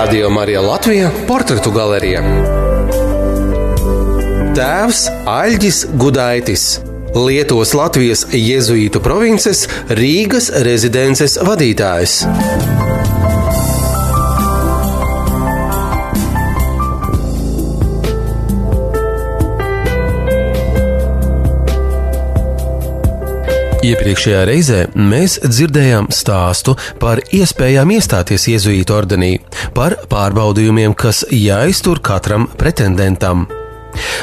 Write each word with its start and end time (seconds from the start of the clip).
Radio 0.00 0.30
Marija 0.30 0.60
Latvija- 0.60 1.10
portretu 1.28 1.70
galerija. 1.70 2.22
Tēvs 4.56 5.02
Aļģis 5.28 5.80
Gudaitis. 5.92 6.80
Lietuvas 7.14 7.74
Latvijas 7.76 8.24
Jēzuītu 8.32 9.02
provinces 9.04 9.66
Rīgas 9.88 10.48
rezidences 10.64 11.36
vadītājs. 11.44 12.22
Iepriekšējā 23.90 24.40
reizē 24.46 24.80
mēs 24.94 25.38
dzirdējām 25.42 26.10
stāstu 26.14 26.76
par 27.02 27.18
iespējām 27.34 27.90
iestāties 27.96 28.44
Jēzuītu 28.52 28.94
ordenī, 28.94 29.30
par 29.74 29.96
pārbaudījumiem, 30.12 30.94
kas 30.94 31.24
jāiztur 31.34 31.98
katram 32.04 32.46
pretendentam. 32.60 33.48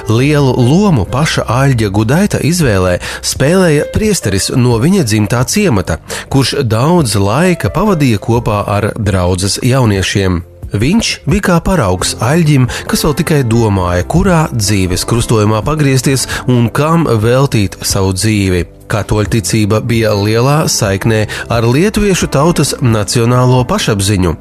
Lielu 0.08 0.54
lomu 0.56 1.04
paša 1.12 1.44
Aļģa 1.52 1.90
Gudaita 1.92 2.40
izvēlē 2.48 2.98
spēlēja 3.20 3.90
priesteris 3.92 4.54
no 4.56 4.78
viņa 4.80 5.04
dzimtā 5.04 5.44
ciemata, 5.52 6.00
kurš 6.32 6.62
daudz 6.64 7.18
laika 7.20 7.74
pavadīja 7.74 8.24
kopā 8.24 8.62
ar 8.78 8.94
draudzes 8.96 9.60
jauniešiem. 9.68 10.46
Viņš 10.76 11.12
bija 11.28 11.46
kā 11.48 11.58
paraugs 11.64 12.16
aļģim, 12.24 12.68
kas 12.92 13.06
vēl 13.06 13.14
tikai 13.22 13.44
domāja, 13.48 14.08
kurā 14.12 14.40
dzīves 14.52 15.06
krustojumā 15.08 15.62
pagriezties 15.64 16.28
un 16.52 16.68
kam 16.74 17.08
veltīt 17.08 17.80
savu 17.88 18.12
dzīvi. 18.18 18.66
Katoļu 18.88 19.32
ticība 19.36 19.82
bija 19.84 20.14
lielā 20.16 20.58
saiknē 20.72 21.26
ar 21.52 21.68
lietuviešu 21.68 22.30
tautas 22.32 22.74
nacionālo 22.80 23.60
pašapziņu, 23.68 24.36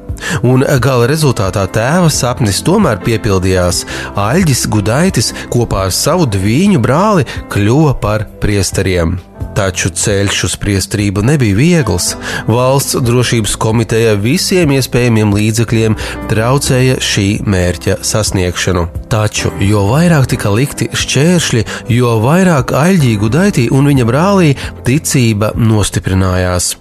un 0.47 0.63
gala 0.83 1.09
rezultātā 1.11 1.65
tēva 1.75 2.11
sapnis 2.13 2.63
tomēr 2.63 3.03
piepildījās. 3.03 3.83
Aļģis 4.15 4.67
Gudaitis 4.71 5.33
kopā 5.51 5.87
ar 5.89 5.95
savu 5.95 6.29
dviņu 6.31 6.83
brāli 6.83 7.27
kļuva 7.51 7.97
par 8.03 8.29
priesteriem. 8.43 9.17
Taču 9.57 9.89
ceļš 9.89 10.43
uz 10.45 10.55
priestrību 10.61 11.23
nebija 11.25 11.57
viegls. 11.57 12.11
Valsts 12.45 12.99
drošības 13.01 13.55
komiteja 13.57 14.13
visiem 14.21 14.75
iespējamiem 14.75 15.31
līdzekļiem 15.33 15.95
traucēja 16.29 16.99
šī 17.01 17.25
mērķa 17.41 17.97
sasniegšanu. 18.05 18.85
Taču, 19.09 19.49
jo 19.65 19.87
vairāk 19.89 20.29
tika 20.29 20.51
likti 20.53 20.91
šķēršļi, 20.93 21.65
jo 21.89 22.19
vairāk 22.21 22.75
aļģīgu 22.77 23.31
daitī 23.33 23.65
un 23.73 23.89
viņa 23.89 24.05
brālī 24.05 24.53
ticība 24.85 25.55
nostiprinājās. 25.57 26.75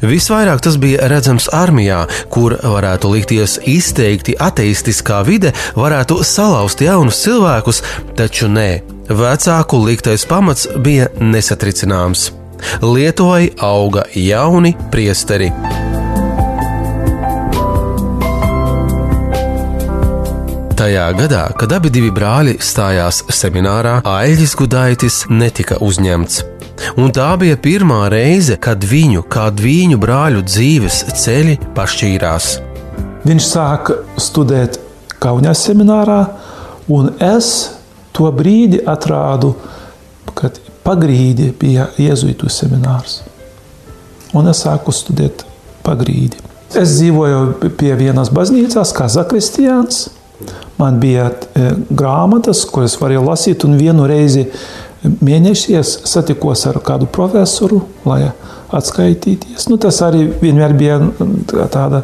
Visvairāk 0.00 0.64
tas 0.64 0.80
bija 0.80 1.04
redzams 1.12 1.50
armijā, 1.52 2.06
kur 2.32 2.56
varētu 2.56 3.12
likties 3.18 3.58
izteikti 3.68 4.38
ateistiskā 4.40 5.20
vide, 5.28 5.52
varētu 5.76 6.22
salauzt 6.24 6.80
jaunus 6.80 7.20
cilvēkus, 7.26 7.84
taču 8.16 8.48
nē, 8.48 8.93
Vecāku 9.04 9.82
liktais 9.84 10.22
pamats 10.24 10.64
bija 10.80 11.10
nesatricināms. 11.20 12.30
Lietuvai 12.80 13.50
auga 13.60 14.06
jauni 14.16 14.70
priesteri. 14.88 15.50
Tajā 20.74 21.10
gadā, 21.20 21.42
kad 21.60 21.76
abi 21.76 21.92
divi 21.92 22.08
brāļi 22.16 22.56
stājās 22.64 23.20
seminārā, 23.28 23.98
Aļģis 24.08 24.56
Gudaitis 24.56 25.20
netika 25.28 25.76
uzņemts. 25.84 26.40
Un 26.96 27.12
tā 27.12 27.28
bija 27.36 27.60
pirmā 27.60 28.08
reize, 28.08 28.56
kad 28.56 28.80
viņu, 28.80 29.28
kā 29.28 29.50
viņu 29.52 30.00
brāļu 30.00 30.42
dzīves 30.48 31.04
ceļi 31.20 31.60
pašķīrās. 31.76 32.50
Viņš 33.28 33.52
sāka 33.52 34.00
studēt 34.16 34.80
Kaunijas 35.20 35.68
seminārā, 35.68 36.22
un 36.88 37.12
es 37.20 37.83
to 38.14 38.30
brīdi 38.34 38.80
atrādu, 38.86 39.54
kad 40.34 40.58
pagrīdi 40.84 41.50
bija 41.58 41.88
jēzuītu 42.00 42.50
seminārs. 42.52 43.22
Un 44.34 44.50
es 44.50 44.64
sāku 44.64 44.94
studēt 44.94 45.44
pagrīdi. 45.86 46.40
Es 46.74 46.96
dzīvoju 46.96 47.70
pie 47.78 47.92
vienas 47.98 48.32
baznīcās, 48.34 48.92
kā 48.96 49.06
zakristiāns. 49.12 50.08
Man 50.80 50.98
bija 50.98 51.28
e, 51.30 51.68
grāmatas, 51.94 52.64
kuras 52.66 52.96
varēju 52.98 53.22
lasīt, 53.28 53.66
un 53.68 53.76
vienu 53.78 54.08
reizi 54.10 54.48
mēnešī 55.04 55.76
es 55.78 55.92
satikos 56.10 56.64
ar 56.66 56.80
kādu 56.84 57.06
profesoru, 57.06 57.84
lai 58.08 58.32
atskaitīties. 58.74 59.68
Nu, 59.70 59.78
tas 59.78 60.00
arī 60.02 60.26
vienmēr 60.40 60.74
bija 60.74 60.98
tāda 61.70 62.02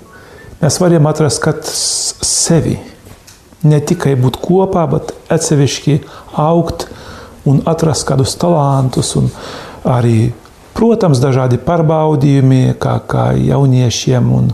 Mēs 0.61 0.79
varam 0.79 1.07
atrast 1.11 1.41
katrs 1.43 2.15
sevi. 2.23 2.77
Ne 3.63 3.79
tikai 3.83 4.15
būt 4.19 4.39
kopā, 4.43 4.85
bet 4.91 5.13
atsevišķi 5.31 5.99
augt, 6.39 6.87
un 7.49 7.61
atrast 7.69 8.07
kādus 8.07 8.37
talantus 8.39 9.15
arī 9.83 10.31
Protams, 10.73 11.19
dažādi 11.21 11.59
pārbaudījumi, 11.61 12.73
kā, 12.81 12.95
kā 13.05 13.27
jauniešiem, 13.37 14.29
un 14.33 14.47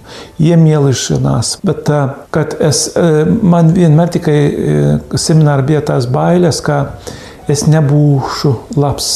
iemīlēšanās. 0.43 1.53
Bet, 1.63 1.87
kad 2.35 2.57
es, 2.59 2.89
man 3.39 3.71
vienmēr 3.71 4.11
tikai 4.17 4.39
seminārā 5.15 5.63
bija 5.69 5.83
tās 5.93 6.09
bailes, 6.11 6.59
ka 6.65 6.97
es 7.47 7.63
nebūšu 7.71 8.51
labs 8.75 9.13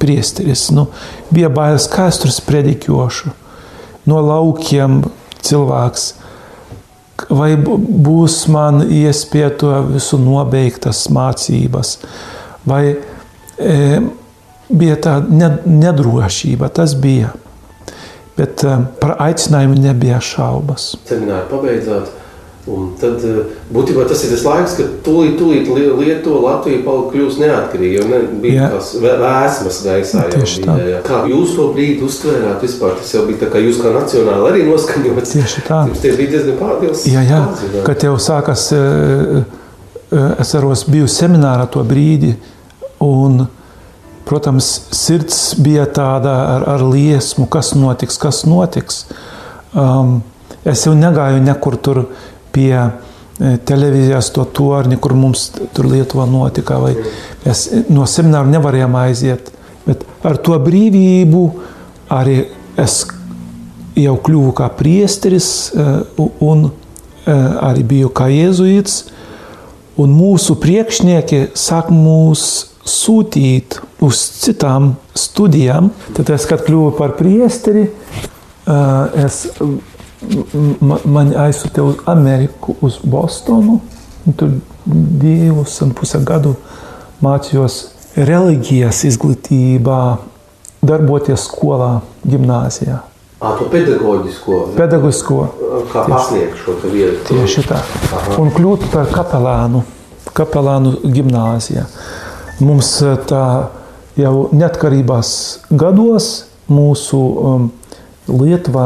priesteris. 0.00 0.70
Nu, 0.72 0.88
bija 1.28 1.52
bailes, 1.52 1.90
kā 1.92 2.08
es 2.08 2.22
tur 2.22 2.32
sprediķošu. 2.32 3.34
No 4.08 4.24
laukiem 4.24 5.02
cilvēks 5.44 6.08
vai 7.28 7.52
būs 7.60 8.42
man 8.48 8.80
iespēja 8.88 9.52
to 9.60 9.74
visu 9.90 10.18
nobeigtas 10.20 11.04
mācības, 11.12 11.98
vai 12.68 12.84
e, 12.92 13.76
bija 14.68 14.96
tāda 15.02 15.50
nedrošība, 15.64 16.68
tas 16.74 16.96
bija. 16.98 17.32
Bet 18.36 18.64
e, 18.64 18.76
par 19.00 19.16
aicinājumu 19.28 19.78
nebija 19.80 20.20
šaubas. 20.24 20.92
Semināru 21.08 21.48
pabeidzāt, 21.52 22.12
Un 22.68 22.90
tad 23.00 23.22
eh, 23.24 23.38
būtībā 23.72 24.02
tas 24.04 24.20
ir 24.26 24.34
tas 24.34 24.42
laiks, 24.44 24.74
kad 24.76 24.88
tūlīt, 25.06 25.38
tūlīt 25.40 25.70
Lietuva, 25.96 26.40
Latvija 26.44 26.82
kļūs 26.84 27.38
neatkarīga. 27.40 28.02
Ne, 28.10 28.18
bija 28.42 28.58
jā. 28.58 28.68
tās 28.74 28.90
vēsmas 29.00 29.78
gaisā. 29.86 30.26
Tieši 30.34 30.66
tā. 30.66 30.74
Jā. 30.84 30.98
Kā 31.06 31.22
jūs 31.30 31.54
to 31.56 31.70
brīdi 31.72 32.04
uztvērāt 32.04 32.60
vispār? 32.66 32.98
Tas 33.00 33.14
jau 33.16 33.24
bija 33.30 33.46
tā 33.46 33.48
kā 33.54 33.62
jūs 33.64 33.80
kā 33.80 33.94
nacionāli 33.94 34.50
arī 34.52 34.66
noskaņots. 34.68 35.32
Tieši 35.38 35.64
tā. 35.70 35.80
Tie 36.02 36.12
bija 36.18 36.34
diezgan 36.36 36.60
pārdils. 36.60 37.06
Jā, 37.08 37.24
jā. 37.24 37.40
Pārdils, 37.48 37.86
kad 37.88 38.06
jau 38.10 38.14
sākas, 38.20 38.66
eh, 38.76 39.40
eh, 39.40 39.58
es 40.10 40.54
aros 40.58 40.84
biju 40.90 41.08
seminārā 41.10 41.68
to 41.70 41.82
brīdi, 41.86 42.32
un, 43.04 43.44
protams, 44.26 44.68
sirds 44.94 45.38
bija 45.62 45.86
tāda 45.86 46.34
ar, 46.56 46.66
ar 46.74 46.84
liesmu, 46.86 47.46
kas 47.50 47.74
notiks, 47.78 48.18
kas 48.20 48.42
notiks. 48.48 49.04
Um, 49.70 50.20
es 50.66 50.82
jau 50.86 50.96
negāju 50.98 51.40
nekur 51.44 51.78
tur 51.78 52.02
pie 52.50 52.74
e, 52.74 52.90
televīzijas 53.66 54.32
to 54.34 54.44
torni, 54.56 54.98
kur 55.00 55.14
mums 55.14 55.46
tur 55.74 55.88
Lietuvā 55.90 56.26
notika, 56.28 56.80
vai 56.82 56.96
mēs 57.44 57.68
no 57.88 58.06
semināra 58.10 58.50
nevarējām 58.50 58.98
aiziet. 59.04 59.52
Bet 59.86 60.02
ar 60.26 60.40
to 60.42 60.58
brīvību 60.60 61.44
arī 62.12 62.42
es 62.80 63.04
jau 63.98 64.18
kļuvu 64.26 64.52
kā 64.58 64.68
priesteris 64.74 65.70
e, 65.70 65.88
un 66.44 66.68
arī 67.30 67.84
biju 67.86 68.10
kā 68.16 68.26
jēzuīts. 68.32 69.04
Un 70.00 70.12
mūsu 70.16 70.56
priekšnieki 70.60 71.50
sāk 71.58 71.90
mūs 71.92 72.44
sūtīt 72.88 73.80
uz 74.04 74.20
citām 74.40 74.94
studijām. 75.18 75.90
Tad 76.16 76.32
es, 76.32 76.46
kad 76.48 76.64
kļuvu 76.64 76.94
par 76.98 77.16
priesteri, 77.18 77.86
es 79.20 79.42
mani 80.80 81.36
aizsūtīja 81.36 81.86
uz 81.86 82.00
Ameriku, 82.10 82.76
uz 82.84 83.00
Bostonu. 83.04 83.80
Tur 84.36 84.58
divus 84.86 85.78
un 85.84 85.94
pusē 85.96 86.20
gadu 86.24 86.54
mācījos 87.24 87.82
reliģijas 88.16 89.04
izglītībā, 89.08 90.00
darboties 90.84 91.46
skolā, 91.48 92.00
gimnājā. 92.24 93.00
À, 93.40 93.54
to 93.56 93.70
pedagoģisko, 93.72 94.56
pedagoģisko. 94.76 95.36
Kā 95.88 96.04
pasniegt 96.04 96.58
šo 96.60 96.74
vietu. 96.92 97.22
Tieši 97.30 97.64
tā. 97.64 97.78
Aha. 98.12 98.34
Un 98.42 98.50
kļūt 98.52 98.90
par 98.92 99.08
kapelānu, 99.14 99.80
kapelānu 100.36 100.98
gimnājā. 101.08 101.86
Mums 102.60 102.90
tā 103.30 103.44
jau 104.20 104.34
neatkarībās 104.52 105.30
gados 105.72 106.30
mūsu 106.68 107.20
um, 107.20 107.70
Lietuvā 108.30 108.84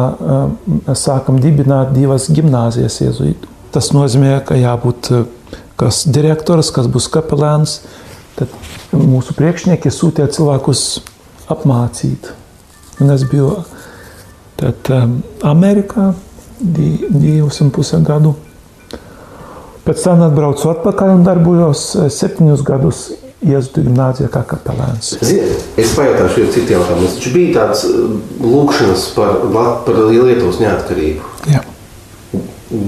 sākam 0.97 1.37
dibināt 1.43 1.91
divas 1.93 2.31
gimnāzijas 2.33 3.01
iezuītu. 3.05 3.51
Tas 3.75 3.91
nozīmē, 3.93 4.39
ka 4.47 4.57
jābūt 4.57 5.11
kas 5.77 6.05
direktors, 6.09 6.71
kas 6.73 6.89
būs 6.89 7.11
kapelāns. 7.13 7.81
Tad 8.39 8.55
mūsu 8.95 9.35
priekšnieki 9.37 9.93
sūtīja 9.93 10.31
cilvēkus 10.33 10.85
apmācīt. 11.53 12.31
Un 13.03 13.13
es 13.15 13.27
biju 13.29 13.51
tad, 14.61 14.91
um, 14.95 15.19
Amerikā 15.47 16.13
di, 16.61 16.95
divus 17.11 17.61
un 17.65 17.73
pusē 17.75 18.01
gadu. 18.05 18.35
Pēc 19.85 20.01
tam 20.07 20.23
atbraucu 20.25 20.71
atpakaļ 20.73 21.13
un 21.19 21.27
darbojos 21.27 21.85
septiņus 22.15 22.65
gadus 22.65 23.05
Jēzus 23.45 23.75
gimnāzijā 23.77 24.31
kā 24.33 24.41
kapelāns. 24.49 25.11
Es 25.21 25.91
pajautāšu 25.93 26.45
jau 26.45 26.53
citu 26.55 26.77
jautājumu. 26.79 27.11
Taču 27.13 27.33
bija 27.35 27.57
tāds 27.59 27.83
uh, 27.91 28.15
lūkšanas 28.41 29.09
par, 29.17 29.43
par 29.85 29.99
Lietuvas 30.09 30.63
neatkarību. 30.63 31.33
Jā. 31.53 31.61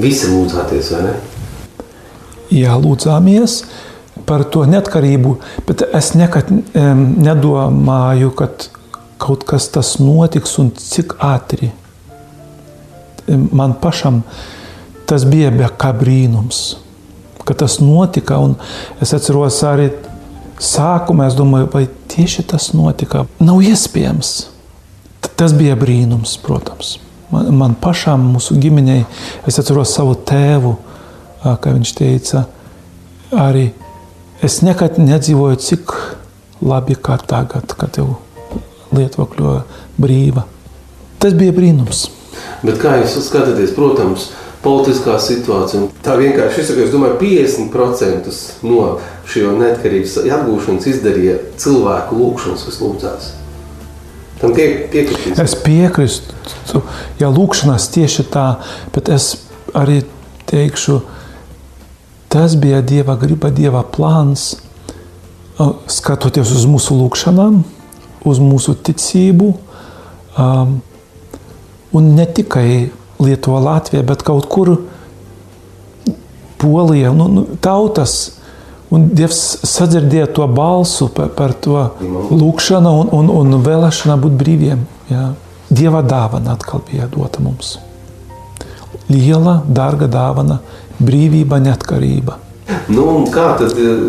Visi 0.00 0.30
lūdzāties, 0.32 0.94
vai 0.94 1.02
ne? 1.10 1.16
Jā, 2.56 2.78
lūdzāmies 2.80 3.58
par 4.26 4.46
to 4.50 4.64
neatkarību, 4.66 5.34
bet 5.68 5.84
es 5.94 6.14
nekad 6.16 6.48
um, 6.50 7.04
nedomāju, 7.20 8.32
ka 8.38 8.48
kaut 9.18 9.44
kas 9.48 9.68
tas 9.72 9.96
notiks 10.02 10.58
un 10.62 10.72
cik 10.76 11.16
ātri. 11.24 11.70
Man 13.26 13.74
pašam 13.82 14.22
tas 15.06 15.24
bija 15.26 15.50
kā 15.78 15.92
brīnums, 15.96 16.76
ka 17.46 17.54
tas 17.54 17.78
notika. 17.80 18.38
Es 19.00 19.14
atceros 19.16 19.62
arī 19.66 19.90
Sākumā 20.56 21.26
es 21.28 21.34
domāju, 21.36 21.68
vai 21.68 21.82
tieši 22.08 22.46
tas 22.48 22.70
notika. 22.72 23.26
Nav 23.44 23.60
iespējams. 23.60 24.30
Tas 25.36 25.52
bija 25.52 25.74
brīnums, 25.76 26.38
protams. 26.40 26.94
Man, 27.28 27.50
man 27.58 27.74
pašām, 27.76 28.22
mūsu 28.32 28.56
ģimenei, 28.62 29.02
es 29.44 29.58
atceros 29.60 29.92
savu 29.92 30.14
tēvu, 30.16 30.72
kā 31.42 31.74
viņš 31.74 31.92
teica, 31.98 32.46
arī 33.36 33.66
es 34.44 34.62
nekad 34.64 34.96
nedzīvoju 35.02 35.58
tik 35.60 35.92
labi 36.64 36.96
kā 36.96 37.18
tagad, 37.20 37.74
kad 37.76 37.98
jau 38.00 38.14
Lietuva 38.94 39.26
kļuva 39.32 39.60
brīva. 40.00 40.46
Tas 41.22 41.34
bija 41.36 41.54
brīnums. 41.56 42.06
Bet 42.66 42.78
kā 42.82 42.98
jūs 43.00 43.16
skatāties, 43.26 43.72
protams, 43.76 44.30
politiskā 44.66 45.16
situācija. 45.22 45.88
Tā 46.04 46.16
vienkārši 46.18 46.62
izsaka, 46.62 46.84
es 46.86 46.92
domāju, 46.92 47.18
50% 47.20 48.36
no 48.66 48.86
šo 49.28 49.54
neatkarības 49.60 50.18
atgūšanas 50.24 50.88
izdarīja 50.90 51.38
cilvēku 51.60 52.18
lūgšanas, 52.20 52.64
kas 52.66 52.80
lūdzās. 52.82 53.28
Tam 54.40 54.52
pie, 54.56 54.66
piekritīs. 54.92 55.38
Es 55.40 55.54
piekrītu, 55.64 56.82
ja 57.20 57.30
lūkšanās 57.32 57.88
tieši 57.94 58.26
tā, 58.32 58.48
bet 58.92 59.08
es 59.12 59.30
arī 59.76 60.02
teikšu, 60.50 61.00
tas 62.32 62.56
bija 62.60 62.82
Dieva 62.84 63.16
griba, 63.20 63.50
Dieva 63.54 63.80
plāns, 63.96 64.54
skatoties 65.88 66.52
uz 66.52 66.66
mūsu 66.68 66.98
lūkšanām, 66.98 67.62
uz 68.26 68.40
mūsu 68.42 68.74
ticību, 68.86 69.50
um, 70.38 70.78
un 71.96 72.14
ne 72.16 72.26
tikai 72.26 72.68
Lietuva, 73.22 73.60
Latvija, 73.64 74.04
bet 74.04 74.24
kaut 74.26 74.48
kur 74.52 74.74
Polija, 76.60 77.12
nu, 77.12 77.28
nu, 77.32 77.46
tautas. 77.60 78.36
Un 78.92 79.08
Dievs 79.18 79.40
sadzirdēja 79.66 80.28
to 80.36 80.46
balsu 80.46 81.08
par, 81.12 81.32
par 81.34 81.52
to 81.58 81.80
lūgšanu 82.30 82.92
un, 83.00 83.10
un, 83.18 83.32
un 83.34 83.58
vēlēšanu 83.64 84.16
būt 84.22 84.36
brīviem. 84.40 84.84
Jā. 85.10 85.24
Dieva 85.66 86.04
dāvana 86.06 86.54
atkal 86.54 86.84
bija 86.86 87.08
dota 87.10 87.42
mums. 87.42 87.76
Liela, 89.10 89.58
dārga 89.66 90.06
dāvana, 90.10 90.60
brīvība, 91.02 91.58
neatkarība. 91.62 92.38
Nu, 92.90 93.24
kā 93.34 93.52
tad 93.58 93.74
eh, 93.78 94.06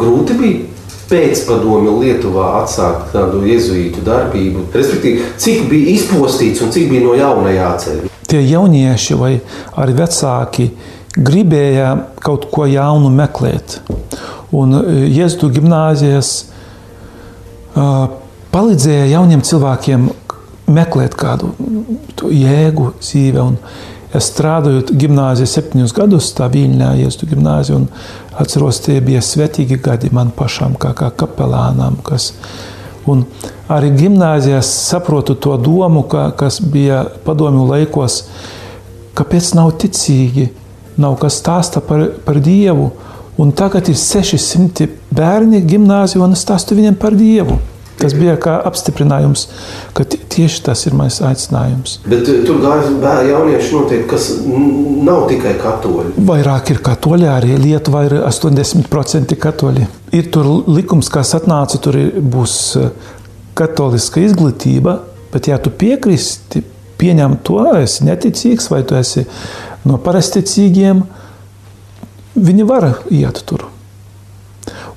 grūti 0.00 0.36
bija 0.40 0.73
pēcpadomi 1.10 1.92
Lietuvā 2.02 2.48
atsākt 2.62 3.12
tādu 3.14 3.44
jēzuītu 3.48 4.02
darbību? 4.06 4.68
Respektīvi, 4.74 5.28
cik 5.40 5.68
bija 5.70 5.94
izpostīts 5.98 6.64
un 6.64 6.72
cik 6.74 6.90
bija 6.92 7.04
no 7.04 7.14
jauna 7.18 7.54
jāceļ? 7.54 8.04
Tie 8.30 8.40
jaunieši 8.42 9.18
vai 9.20 9.32
arī 9.78 9.96
vecāki 10.00 10.70
gribēja 11.14 11.94
kaut 12.24 12.48
ko 12.52 12.66
jaunu 12.66 13.12
meklēt. 13.14 13.78
Un 14.54 14.74
e, 14.78 14.82
Jēzu 15.14 15.50
gimnāzijas 15.54 16.30
uh, 17.74 18.06
palīdzēja 18.54 19.08
jauniem 19.10 19.42
cilvēkiem 19.46 20.06
meklēt 20.74 21.16
kādu 21.18 21.52
jēgu 22.30 22.92
dzīvē. 23.00 23.42
Un 23.42 23.58
es 24.14 24.28
strādāju 24.30 24.94
gimnājā 24.94 25.46
septiņus 25.50 25.94
gadus, 25.96 26.30
tā 26.38 26.46
Viļņā, 26.52 26.92
Jēzu 27.02 27.30
gimnājā, 27.32 27.80
un 27.80 27.88
atceros, 28.40 28.82
tie 28.84 29.00
bija 29.04 29.22
svetīgi 29.22 29.80
gadi 29.82 30.10
man 30.12 30.32
pašam, 30.36 30.78
kā, 30.80 30.94
kā 30.98 31.10
kapelānam, 31.24 32.00
kas 32.06 32.32
Un 33.10 33.24
arī 33.68 33.90
gimnājās 33.98 34.68
saprotu 34.88 35.36
to 35.36 35.56
domu, 35.60 36.06
ka, 36.08 36.30
kas 36.38 36.60
bija 36.60 37.02
padomju 37.26 37.66
laikos, 37.68 38.22
kāpēc 39.16 39.50
nav 39.58 39.74
ticīgi, 39.82 40.48
nav 41.00 41.18
kas 41.20 41.36
stāsta 41.42 41.82
par, 41.84 42.06
par 42.24 42.40
Dievu. 42.40 42.92
Un 43.40 43.50
tagad 43.52 43.90
ir 43.90 43.98
600 43.98 44.88
bērni 45.12 45.60
gimnājā, 45.66 46.20
un 46.22 46.36
es 46.36 46.44
stāstu 46.46 46.78
viņiem 46.78 46.96
par 47.00 47.16
Dievu. 47.18 47.58
Tas 47.98 48.14
bija 48.16 48.38
kā 48.40 48.56
apstiprinājums, 48.66 49.48
ka 49.94 50.03
tieši 50.34 50.62
tas 50.66 50.84
ir 50.88 50.96
mans 50.98 51.20
aicinājums. 51.24 51.98
Bet 52.06 52.28
eh, 52.30 52.42
tur 52.46 52.60
gāja 52.62 53.22
jaunieši, 53.28 53.72
noteikti, 53.74 54.08
kas 54.10 54.28
nav 55.04 55.26
tikai 55.30 55.54
katoļi. 55.60 56.14
Vairāk 56.28 56.74
ir 56.74 56.80
katoļi, 56.84 57.28
arī 57.30 57.58
Lietuvā 57.60 58.04
ir 58.08 58.16
80% 58.22 59.36
katoļi. 59.40 59.88
Ir 60.14 60.30
tur 60.34 60.50
likums, 60.70 61.10
kas 61.12 61.34
atnāca, 61.38 61.80
tur 61.82 61.98
būs 62.34 62.56
eh, 62.80 63.12
katoliska 63.58 64.22
izglītība, 64.24 64.98
bet 65.34 65.50
ja 65.50 65.58
tu 65.62 65.72
piekristi, 65.74 66.64
pieņem 66.98 67.38
to, 67.46 67.60
esi 67.82 68.06
neticīgs 68.06 68.70
vai 68.70 68.82
tu 68.86 68.98
esi 68.98 69.26
no 69.84 69.98
parasticīgiem, 70.02 71.04
viņi 72.34 72.66
var 72.66 72.90
iet 73.14 73.42
tur. 73.46 73.68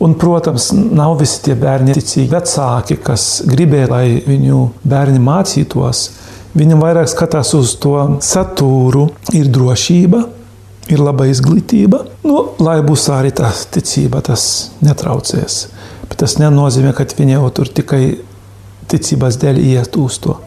Un, 0.04 0.14
protams, 0.20 0.70
nav 0.72 1.18
visi 1.20 1.42
tie 1.48 1.56
bērni 1.58 1.96
ticīgi 1.98 2.30
vecāki, 2.32 3.00
kas 3.04 3.28
gribēja, 3.50 3.90
lai 3.92 4.06
viņu 4.28 4.62
bērni 4.88 5.22
mācītos. 5.24 6.04
Viņam 6.58 6.82
vairāk 6.82 7.10
skatās 7.12 7.54
uz 7.58 7.76
to 7.82 7.96
saturu, 8.24 9.08
ir 9.36 9.50
drošība, 9.54 10.24
ir 10.94 11.04
laba 11.04 11.28
izglītība. 11.30 12.04
Nu, 12.28 12.44
lai 12.64 12.80
būs 12.86 13.10
arī 13.14 13.34
tā 13.36 13.50
ticība, 13.74 14.22
tas 14.26 14.72
netraucēs. 14.86 15.60
Bet 16.08 16.22
tas 16.24 16.38
nenozīmē, 16.40 16.94
ka 16.96 17.08
viņi 17.18 17.36
jau 17.36 17.50
tur 17.60 17.74
tikai 17.82 18.04
ticības 18.88 19.42
dēļ 19.42 19.60
iet 19.66 20.00
uz 20.00 20.22
to. 20.24 20.38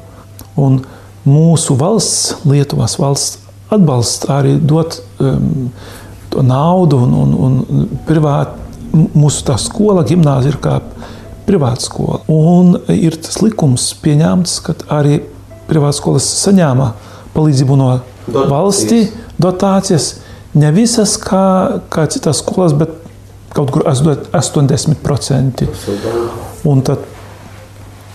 Un 0.60 0.80
mūsu 1.28 1.76
valsts, 1.78 2.40
Lietuvas 2.48 2.96
valsts, 3.00 3.38
atbalsta 3.70 4.40
arī 4.40 4.56
dot 4.58 4.96
um, 5.22 5.68
naudu 6.42 6.98
un, 7.04 7.14
un, 7.14 7.36
un 7.68 7.86
privāti 8.06 8.69
mūsu 8.92 9.44
tā 9.46 9.56
skola, 9.60 10.04
gimnāzija 10.06 10.54
ir 10.54 10.60
kā 10.62 10.78
privāta 11.46 11.82
skola. 11.84 12.20
Un 12.30 12.76
ir 12.92 13.16
tas 13.22 13.40
likums 13.42 13.90
pieņemts, 14.02 14.56
ka 14.66 14.74
arī 15.00 15.20
privāta 15.70 15.98
skolas 15.98 16.26
saņēma 16.44 16.90
palīdzību 17.34 17.78
no 17.78 17.90
valstī, 18.50 19.04
dotācijas. 19.40 20.14
Ne 20.58 20.72
visas 20.74 21.14
kā, 21.22 21.80
kā 21.92 22.06
citas 22.10 22.42
skolas, 22.42 22.74
bet 22.74 22.90
kaut 23.54 23.70
kur 23.74 23.82
80%. 23.86 25.68
Un 26.70 26.82
tad 26.86 27.06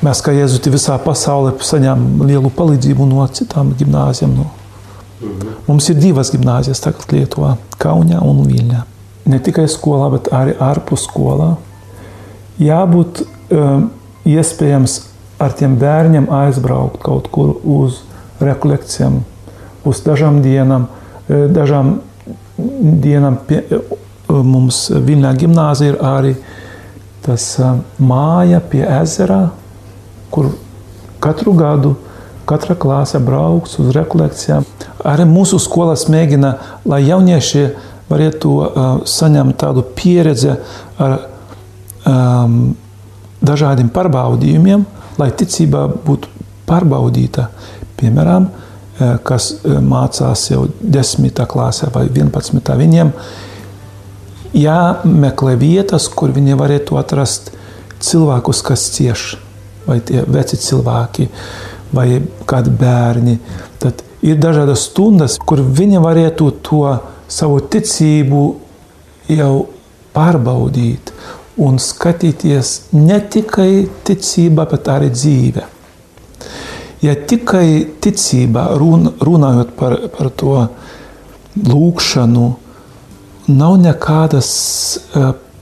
mēs, 0.04 0.22
kā 0.24 0.32
jēzuti 0.36 0.74
visā 0.74 0.98
pasaulē, 1.04 1.56
saņēmām 1.60 2.28
lielu 2.28 2.52
palīdzību 2.56 3.08
no 3.12 3.28
citām 3.36 3.72
gimnāzijām. 3.80 4.36
No. 4.36 4.50
Mhm. 5.22 5.56
Mums 5.70 5.90
ir 5.90 5.96
divas 6.00 6.32
gimnāzijas 6.36 6.84
tagad 6.84 7.08
Lietuvā, 7.16 7.56
Kaunijā 7.80 8.20
un 8.24 8.44
Viļņā 8.48 8.95
ne 9.26 9.40
tikai 9.42 9.68
skolā, 9.72 10.10
bet 10.14 10.32
arī 10.34 10.56
ārpus 10.62 11.06
skolā. 11.10 11.56
Jābūt 12.62 13.26
um, 13.26 13.90
iespējams 14.26 15.00
ar 15.42 15.56
tiem 15.58 15.76
bērniem 15.80 16.28
aizbraukt 16.32 17.02
kaut 17.04 17.28
kur 17.34 17.56
uz 17.64 18.02
rekolekcijām, 18.44 19.22
uz 19.86 20.02
dažām 20.06 20.42
dienām. 20.44 20.88
E, 21.28 21.46
dažām 21.52 22.00
dienām 22.58 23.40
pie, 23.48 23.62
e, 23.64 23.82
mums 24.30 24.86
Viļņā 24.92 25.34
gimnāzija 25.42 25.94
ir 25.94 26.00
arī 26.06 26.34
tas 27.26 27.48
e, 27.60 27.72
māja 28.00 28.62
pie 28.64 28.84
ezera, 29.02 29.50
kur 30.32 30.54
katru 31.24 31.56
gadu 31.58 31.96
katra 32.46 32.76
klase 32.78 33.20
brauks 33.20 33.80
uz 33.82 33.90
rekolekcijām. 33.96 34.66
Arī 35.06 35.26
mūsu 35.30 35.58
skolas 35.62 36.06
mēģina, 36.12 36.52
lai 36.86 37.02
jaunieši 37.08 37.66
varētu 38.10 38.52
uh, 38.58 38.84
saņemt 39.10 39.58
tādu 39.62 39.86
pieredzi 39.96 40.54
ar 41.02 41.16
um, 42.06 42.76
dažādiem 43.46 43.90
pārbaudījumiem, 43.94 44.86
lai 45.20 45.32
ticība 45.38 45.88
būtu 46.06 46.30
pārbaudīta. 46.70 47.50
Piemēram, 48.00 48.48
uh, 48.50 49.18
kas 49.26 49.52
uh, 49.58 49.80
mācās 49.82 50.48
jau 50.52 50.68
10. 50.82 51.44
klasē 51.50 51.92
vai 51.96 52.08
11. 52.10 52.78
viņiem 52.84 53.14
jāmeklē 54.56 55.56
vietas, 55.60 56.08
kur 56.08 56.32
viņi 56.36 56.56
varētu 56.60 57.00
atrast 57.00 57.52
cilvēkus, 58.04 58.62
kas 58.64 58.88
cieš, 58.96 59.26
vai 59.86 60.00
tie 60.06 60.24
veci 60.28 60.58
cilvēki, 60.62 61.28
vai 61.96 62.22
kādi 62.48 62.72
bērni. 62.80 63.36
Tad 63.82 64.04
ir 64.26 64.40
dažādas 64.42 64.88
stundas, 64.90 65.38
kur 65.38 65.62
viņi 65.62 66.02
varētu 66.04 66.50
to 66.66 66.86
savu 67.28 67.62
ticību 67.72 68.42
jau 69.34 69.54
pārbaudīt 70.16 71.12
un 71.62 71.80
skatīties 71.80 72.74
ne 72.96 73.20
tikai 73.32 73.86
ticība, 74.08 74.68
bet 74.70 74.90
arī 74.92 75.10
dzīve. 75.14 75.64
Ja 77.04 77.16
tikai 77.16 77.98
ticība, 78.02 78.70
run, 78.80 79.12
runājot 79.22 79.74
par, 79.78 79.98
par 80.16 80.32
to 80.40 80.56
lūkšanu, 81.56 82.46
nav 83.56 83.76
nekādas 83.82 84.50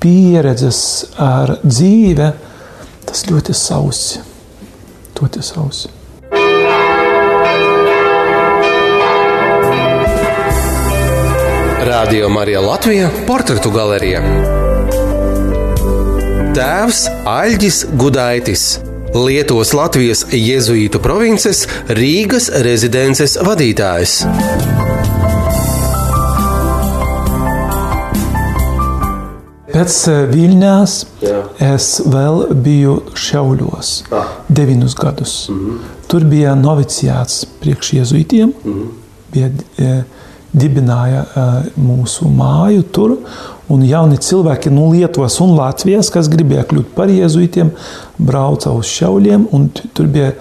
pieredzes 0.03 0.79
ar 1.22 1.58
dzīve, 1.63 2.29
tas 3.08 3.25
ļoti 3.29 3.55
sausi. 3.58 4.24
Ļoti 5.20 5.43
sausi. 5.46 5.91
Radio 11.93 12.29
Marija 12.29 12.62
Latvija- 12.62 13.09
portretu 13.27 13.71
galerija. 13.71 14.19
Tēvs 16.55 17.03
Aļģis 17.29 17.77
Gudaitis. 17.93 18.63
Lietuvas 19.13 19.73
Latvijas 19.77 20.23
Jēzuītu 20.31 20.97
provinces 21.03 21.67
Rīgas 21.88 22.50
rezidences 22.65 23.38
vadītājs. 23.38 24.15
Pēc 29.69 30.00
eh, 30.15 30.25
Viļņās 30.33 30.97
es 31.69 31.91
vēl 32.09 32.43
biju 32.65 32.97
Šauļos 33.13 33.93
ah. 34.09 34.33
deviņus 34.50 34.97
gadus. 34.97 35.38
Mm 35.50 35.62
-hmm. 35.62 35.79
Tur 36.07 36.25
bija 36.25 36.57
noviciāts 36.57 37.45
priekš 37.62 37.93
jēzuitiem. 38.00 38.53
Mm 38.65 38.73
-hmm. 38.73 38.93
bija, 39.33 39.51
e, 39.77 40.03
dibināja 40.53 41.25
mūsu 41.79 42.29
māju 42.29 42.86
tur. 42.93 43.17
Un 43.74 43.83
jauni 43.88 44.19
cilvēki 44.22 44.72
no 44.74 44.89
Lietuvas 44.91 45.39
un 45.43 45.55
Latvijas, 45.57 46.12
kas 46.13 46.29
gribēja 46.31 46.65
kļūt 46.69 46.91
par 46.98 47.12
jēzuitiem, 47.12 47.72
brauca 48.22 48.74
uz 48.75 48.89
šauļiem. 48.91 49.48
Tur 49.95 50.10
bija, 50.13 50.33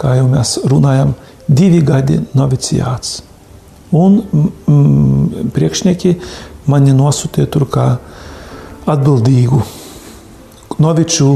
kā 0.00 0.16
jau 0.18 0.28
mēs 0.30 0.58
runājam, 0.70 1.14
divi 1.48 1.82
gadi 1.84 2.20
noviciāts. 2.38 3.18
Un 3.98 4.20
mm, 4.22 5.50
priekšnieki 5.56 6.16
mani 6.68 6.92
nosūtīja 6.96 7.48
tur 7.52 7.64
kā 7.72 7.86
atbildīgu 8.88 9.62
noviču 10.78 11.30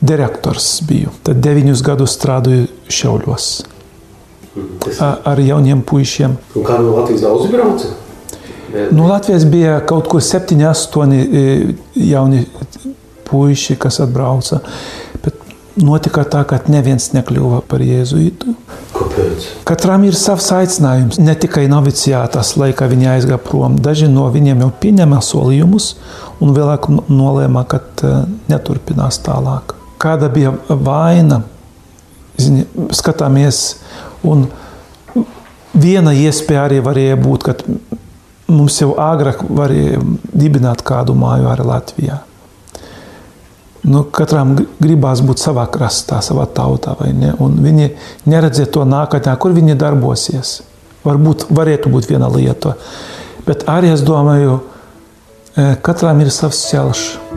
direktors 0.00 0.78
biju. 0.86 1.12
Tad 1.26 1.42
deviņus 1.44 1.82
gadus 1.86 2.14
strādāju 2.16 2.70
šauļos. 2.88 3.50
Ar 5.24 5.38
jauniem 5.38 5.82
puišiem. 5.86 6.36
Un 6.58 6.64
kā 6.66 6.78
no 6.82 6.96
Latvijas 6.96 7.22
daudz 7.22 7.50
brauca? 7.52 7.92
No 8.90 9.06
Latvijas 9.06 9.44
bija 9.50 9.80
kaut 9.86 10.08
kur 10.10 10.22
7, 10.22 10.58
8 10.70 11.12
e, 11.14 11.74
jauni 11.94 12.44
puiši, 13.30 13.76
kas 13.78 14.00
atbrauca. 14.02 14.60
Bet 15.22 15.38
notika 15.78 16.24
tā, 16.26 16.42
ka 16.46 16.60
neviens 16.70 17.10
nekļuva 17.14 17.62
par 17.70 17.82
jēzuītu. 17.82 18.54
Kāpēc? 18.94 19.48
Katram 19.66 20.06
ir 20.06 20.18
savs 20.18 20.50
aicinājums. 20.54 21.18
Ne 21.22 21.34
tikai 21.38 21.66
novicijātas 21.70 22.56
laikā 22.58 22.90
viņi 22.90 23.10
aizgāja 23.14 23.40
prom. 23.42 23.78
Daži 23.82 24.10
no 24.10 24.26
viņiem 24.34 24.66
jau 24.66 24.72
pieņēma 24.82 25.22
solījumus 25.24 25.92
un 26.42 26.54
vēlāk 26.58 26.90
nolēma, 27.06 27.66
ka 27.70 27.82
e, 28.02 28.14
neturpinās 28.50 29.22
tālāk. 29.26 29.76
Kāda 30.00 30.30
bija 30.32 30.54
vaina? 30.68 31.42
Zini, 32.40 32.62
skatāmies 32.96 33.74
Un 34.26 34.46
viena 35.72 36.12
iespēja 36.16 36.66
arī 36.66 36.80
varēja 36.84 37.18
būt, 37.20 37.46
ka 37.46 37.54
mums 38.50 38.80
jau 38.80 38.92
agrāk 39.00 39.44
varēja 39.46 40.00
dibināt 40.32 40.82
kādu 40.86 41.14
māju 41.18 41.48
arī 41.50 41.66
Latvijā. 41.68 42.18
Nu, 43.80 44.02
katram 44.12 44.58
gribās 44.82 45.22
būt 45.24 45.40
savā 45.40 45.64
krastā, 45.72 46.18
savā 46.20 46.44
tautā, 46.52 46.92
vai 46.98 47.14
ne? 47.16 47.30
Un 47.40 47.56
viņi 47.64 47.94
neredzēja 48.28 48.68
to 48.74 48.84
nākotnē, 48.84 49.32
kur 49.40 49.54
viņi 49.56 49.78
darbosies. 49.80 50.58
Varbūt 51.06 51.46
varētu 51.56 51.88
būt 51.88 52.10
viena 52.10 52.28
lieta, 52.28 52.74
bet 53.46 53.64
arī 53.72 53.94
es 53.94 54.04
domāju, 54.04 54.60
eh, 55.56 55.76
katram 55.80 56.20
ir 56.20 56.28
savs 56.28 56.60
ceļš. 56.68 57.29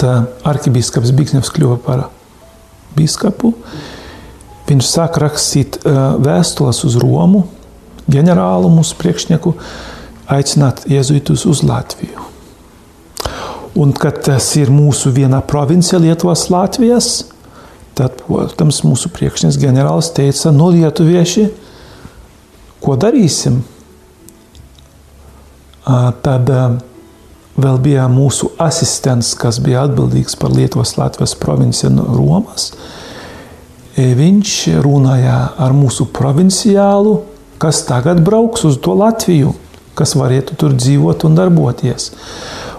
Kad 0.00 0.28
arhibīskaps 0.48 1.12
Biksnevs 1.16 1.52
kļuva 1.52 1.76
par 1.84 2.06
biskupu, 2.96 3.52
viņš 4.68 4.86
sāka 4.88 5.24
rakstīt 5.24 5.80
vēstules 5.84 6.82
uz 6.86 6.96
Romu, 7.02 7.44
ģenerālu 8.10 8.70
mūsu 8.72 8.96
priekšnieku, 9.00 9.54
aicināt 10.30 10.86
jēzuitus 10.90 11.44
uz 11.50 11.62
Latviju. 11.66 12.28
Un, 13.80 13.92
kad 13.94 14.22
tas 14.26 14.48
ir 14.58 14.70
mūsu 14.72 15.12
vienā 15.14 15.42
provincijā, 15.46 16.00
Lietuvas 16.02 16.48
Latvijas, 16.50 17.10
tad, 17.98 18.16
protams, 18.24 18.80
mūsu 18.86 19.12
priekšnieks 19.14 19.58
ģenerālis 19.60 20.10
teica, 20.16 20.50
no 20.50 20.70
nu, 20.70 20.80
lietuvieši, 20.80 21.46
ko 22.80 22.96
darīsim? 22.98 23.60
Tad 25.84 26.50
vēl 27.62 27.78
bija 27.82 28.06
mūsu 28.10 28.52
asistents, 28.60 29.32
kas 29.38 29.60
bija 29.62 29.84
atbildīgs 29.86 30.36
par 30.40 30.52
Lietuvas 30.54 30.96
Latvijas 30.98 31.36
provinci 31.38 31.90
no 31.92 32.06
Romas. 32.16 32.70
E, 33.96 34.12
viņš 34.16 34.54
runāja 34.84 35.38
ar 35.60 35.74
mūsu 35.76 36.08
provinciālu, 36.14 37.20
kas 37.60 37.82
tagad 37.88 38.22
brauks 38.24 38.64
uz 38.68 38.78
to 38.82 38.94
Latviju, 38.96 39.54
kas 39.98 40.16
varētu 40.16 40.56
tur 40.60 40.76
dzīvot 40.76 41.26
un 41.28 41.36
darboties. 41.36 42.10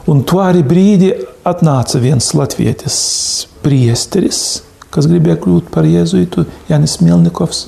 Un 0.10 0.24
to 0.26 0.42
arī 0.42 0.64
brīdi 0.66 1.12
atnāca 1.46 2.02
viens 2.02 2.32
latvietis 2.34 2.96
priesteris, 3.62 4.64
kas 4.92 5.08
gribēja 5.10 5.38
kļūt 5.44 5.70
par 5.74 5.86
jēzuitu, 5.86 6.48
Janis 6.70 6.98
Milnikovs. 7.06 7.68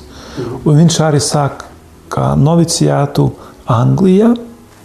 Un 0.64 0.80
viņš 0.80 0.98
arī 1.06 1.20
sāk 1.22 1.62
kā 2.10 2.32
noviciātu 2.38 3.28
Anglijā, 3.70 4.32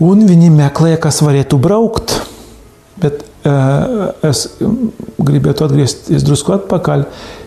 un 0.04 0.26
viņi 0.28 0.52
meklēja, 0.54 1.00
kas 1.04 1.22
varētu 1.26 1.60
braukt. 1.62 2.16
Bet 3.00 3.24
uh, 3.48 4.10
es 4.26 4.46
gribētu 5.20 5.68
atgriezties 5.68 6.26
drusku 6.28 6.56
atpakaļ. 6.58 7.06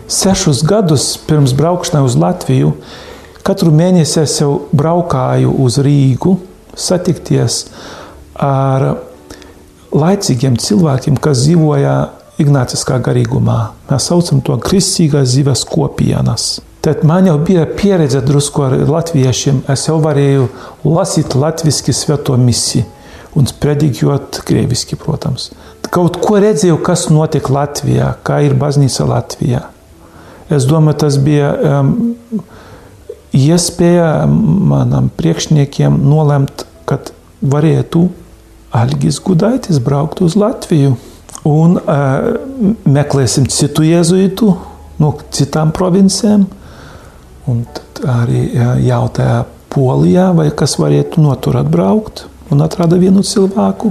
Sešus 0.09 0.63
gadus 0.67 1.13
pirms 1.27 1.53
braukšanai 1.57 2.03
uz 2.05 2.17
Latviju, 2.19 2.73
katru 3.45 3.71
mēnesi 3.75 4.19
es 4.23 4.35
jau 4.41 4.65
braukāju 4.75 5.53
uz 5.63 5.79
Rīgu, 5.83 6.35
satikties 6.75 7.63
ar 8.33 8.89
laicīgiem 9.93 10.57
cilvēkiem, 10.59 11.21
kas 11.21 11.45
dzīvoja 11.45 11.95
Ignāciskā 12.41 12.97
garīgumā. 13.05 13.59
Mēs 13.91 14.09
saucam 14.09 14.41
to 14.41 14.57
kristīgās 14.57 15.35
dzīves 15.35 15.67
kopienas. 15.69 16.55
Tad 16.83 17.05
man 17.07 17.27
jau 17.27 17.37
bija 17.39 17.63
pieredze 17.79 18.19
drusku 18.21 18.65
ar 18.65 18.73
latviešiem. 18.89 19.61
Es 19.71 19.85
jau 19.87 20.01
varēju 20.03 20.49
lasīt 20.83 21.31
latviešu 21.39 21.93
svēto 21.95 22.35
misiju 22.35 22.83
un 23.39 23.47
sprediķot 23.47 24.41
krieviski, 24.43 24.97
protams. 24.99 25.53
Kaut 25.93 26.17
ko 26.19 26.41
redzēju, 26.41 26.81
kas 26.83 27.05
notiek 27.13 27.47
Latvijā, 27.53 28.09
kā 28.25 28.41
ir 28.43 28.55
baznīca 28.59 29.05
Latvijā. 29.07 29.61
Es 30.51 30.65
domāju, 30.67 30.97
tas 31.05 31.17
bija 31.23 31.53
um, 31.55 31.93
iespēja 33.31 34.25
manam 34.27 35.07
priekšniekiem 35.15 35.95
nolemt, 36.03 36.65
kad 36.89 37.13
varētu 37.39 38.09
Algis 38.75 39.21
Gudaitis 39.23 39.79
braukt 39.83 40.19
uz 40.25 40.35
Latviju 40.35 40.97
un 41.47 41.77
uh, 41.79 42.33
meklēsim 42.89 43.47
citu 43.47 43.85
jēzuitu 43.87 44.51
no 44.99 45.13
citām 45.31 45.71
provincijām. 45.75 46.45
Un 47.49 47.65
tad 47.67 48.05
arī 48.07 48.45
jautāja 48.85 49.43
Polijā, 49.73 50.29
vai 50.37 50.51
kas 50.53 50.77
varētu 50.77 51.21
no 51.23 51.33
tur 51.41 51.57
atbraukt, 51.57 52.27
un 52.53 52.61
atrada 52.61 52.99
vienu 53.01 53.23
cilvēku. 53.25 53.89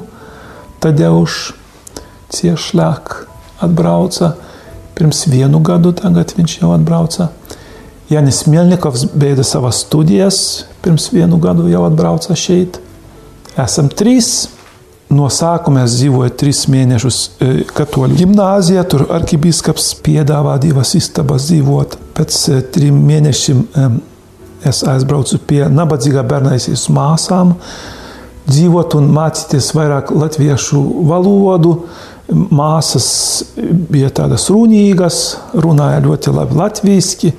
Tad 0.82 1.00
jau 1.02 1.24
ciešļāk 2.32 3.12
atbrauca. 3.66 4.36
Pirms 4.94 5.24
vienu 5.26 5.58
gadu 5.64 5.92
tagad 5.96 6.34
viņš 6.36 6.58
jau 6.60 6.72
atbrauca. 6.76 7.30
Janis 8.12 8.44
Mielnikovs 8.46 9.06
beidza 9.14 9.44
savas 9.46 9.80
studijas, 9.86 10.64
pirms 10.84 11.08
vienu 11.12 11.38
gadu 11.40 11.68
jau 11.70 11.84
atbrauca 11.86 12.36
šeit. 12.36 12.78
Esam 13.58 13.88
trīs. 13.88 14.50
No 15.12 15.26
sākuma 15.28 15.82
es 15.84 15.98
dzīvoju 15.98 16.32
trīs 16.40 16.62
mēnešus 16.72 17.16
e, 17.44 17.48
katoļu 17.68 18.16
gimnāzijā, 18.16 18.84
tur 18.88 19.04
arhibīskaps 19.12 19.90
piedāvā 20.00 20.54
divas 20.62 20.94
istabas 20.96 21.50
dzīvot. 21.50 21.98
Pēc 22.16 22.38
e, 22.52 22.60
trim 22.74 23.02
mēnešiem 23.08 23.66
es 24.68 24.82
aizbraucu 24.86 25.40
pie 25.48 25.64
nabadzīgā 25.72 26.22
bērnaisīs 26.28 26.86
māsām, 26.94 27.56
dzīvot 28.46 28.94
un 28.98 29.10
mācīties 29.14 29.72
vairāk 29.74 30.12
latviešu 30.14 30.82
valodu, 31.08 31.76
Māsas 32.32 33.06
bija 33.90 34.08
tādas 34.14 34.46
runīgas, 34.52 35.18
runāja 35.58 36.00
ļoti 36.04 36.32
labi 36.32 36.56
latviešu. 36.56 37.32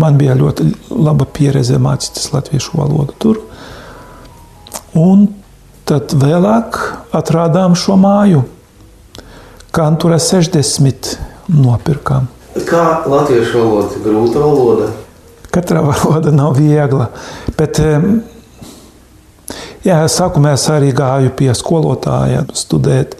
Man 0.00 0.16
bija 0.18 0.34
ļoti 0.38 0.66
laba 0.90 1.26
pieredze 1.28 1.78
mācīties 1.78 2.32
latviešu 2.32 2.80
valodu 2.80 3.16
tur. 3.20 3.42
Un 4.98 5.28
tad 5.86 6.16
vēlāk 6.18 6.80
atradām 7.14 7.76
šo 7.78 7.98
māju. 8.00 8.42
Kantura 9.70 10.18
60 10.18 11.14
nopirkām. 11.54 12.26
Kā 12.68 13.02
latviešu 13.08 13.60
valoda? 13.60 14.00
Grūta 14.04 14.42
valoda. 14.42 14.90
Katra 15.50 15.82
valoda 15.90 16.32
nav 16.34 16.58
viegla. 16.58 17.10
Bet, 17.58 17.80
jā, 19.86 20.00
sākumā 20.10 20.54
es 20.56 20.66
arī 20.72 20.92
gāju 20.96 21.32
pie 21.38 21.52
skolotāja 21.56 22.44
studēt 22.56 23.16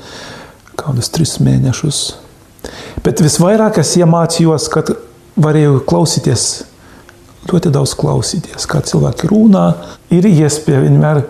kādus 0.80 1.12
trīs 1.12 1.36
mēnešus. 1.42 2.00
Bet 3.04 3.22
visvairāk 3.24 3.80
es 3.80 3.94
iemācījos, 4.00 4.68
kad 4.72 4.92
varēju 5.40 5.80
klausīties, 5.88 6.46
ļoti 7.48 7.72
daudz 7.72 7.94
klausīties, 7.98 8.66
kā 8.68 8.82
cilvēki 8.84 9.30
runā. 9.30 9.66
Ir 10.12 10.28
iespēja 10.28 10.84
vienmēr 10.84 11.22